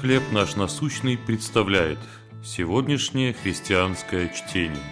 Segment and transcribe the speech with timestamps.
[0.00, 1.98] «Хлеб наш насущный» представляет
[2.44, 4.82] сегодняшнее христианское чтение.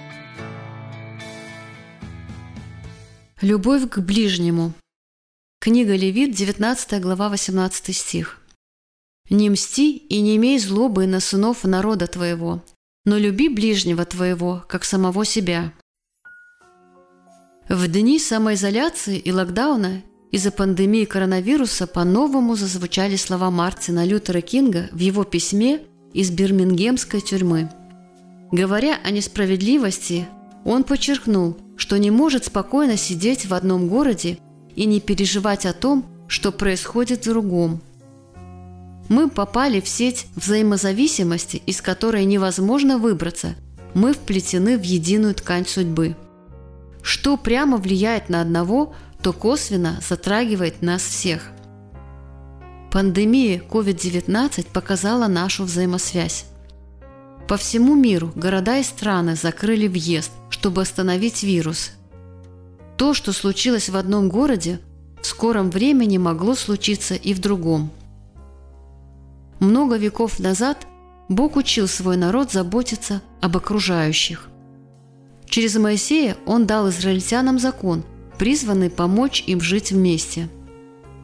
[3.41, 4.73] Любовь к ближнему.
[5.60, 8.41] Книга Левит, 19 глава, 18 стих.
[9.29, 12.62] «Не мсти и не имей злобы на сынов народа твоего,
[13.05, 15.73] но люби ближнего твоего, как самого себя».
[17.69, 20.03] В дни самоизоляции и локдауна
[20.33, 25.82] из-за пандемии коронавируса по-новому зазвучали слова Мартина Лютера Кинга в его письме
[26.14, 27.71] из Бирмингемской тюрьмы.
[28.50, 30.27] Говоря о несправедливости,
[30.64, 34.38] он подчеркнул, что не может спокойно сидеть в одном городе
[34.74, 37.83] и не переживать о том, что происходит в другом.
[39.08, 43.55] Мы попали в сеть взаимозависимости, из которой невозможно выбраться.
[43.92, 46.16] Мы вплетены в единую ткань судьбы.
[47.02, 51.50] Что прямо влияет на одного, то косвенно затрагивает нас всех.
[52.90, 56.44] Пандемия COVID-19 показала нашу взаимосвязь.
[57.48, 61.92] По всему миру города и страны закрыли въезд, чтобы остановить вирус.
[62.97, 64.80] То, что случилось в одном городе,
[65.20, 67.91] в скором времени могло случиться и в другом.
[69.60, 70.86] Много веков назад
[71.28, 74.48] Бог учил свой народ заботиться об окружающих.
[75.47, 78.04] Через Моисея он дал израильтянам закон,
[78.38, 80.48] призваны помочь им жить вместе.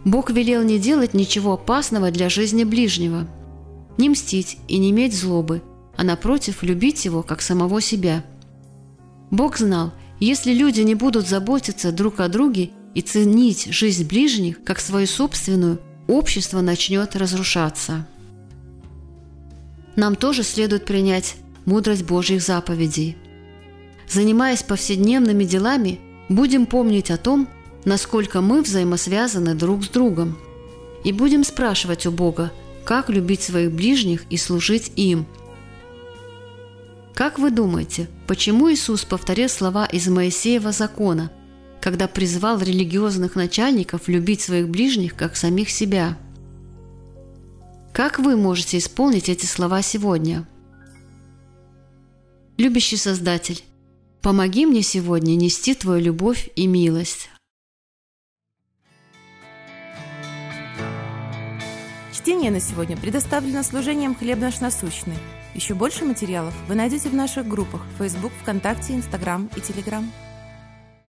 [0.05, 3.27] Бог велел не делать ничего опасного для жизни ближнего,
[3.99, 5.63] не мстить и не иметь злобы,
[5.97, 8.25] а напротив любить его как самого себя.
[9.31, 14.81] Бог знал, если люди не будут заботиться друг о друге и ценить жизнь ближних как
[14.81, 18.07] свою собственную, общество начнет разрушаться.
[19.97, 23.17] Нам тоже следует принять мудрость Божьих заповедей.
[24.09, 27.49] Занимаясь повседневными делами, Будем помнить о том,
[27.85, 30.37] насколько мы взаимосвязаны друг с другом.
[31.05, 32.53] И будем спрашивать у Бога,
[32.85, 35.27] как любить своих ближних и служить им.
[37.15, 41.33] Как вы думаете, почему Иисус повторил слова из Моисеева закона,
[41.81, 46.17] когда призвал религиозных начальников любить своих ближних как самих себя?
[47.93, 50.47] Как вы можете исполнить эти слова сегодня?
[52.57, 53.63] Любящий Создатель,
[54.23, 57.31] Помоги мне сегодня нести Твою любовь и милость.
[62.13, 65.15] Чтение на сегодня предоставлено служением «Хлеб наш насущный».
[65.55, 70.11] Еще больше материалов вы найдете в наших группах Facebook, ВКонтакте, Инстаграм и Телеграм.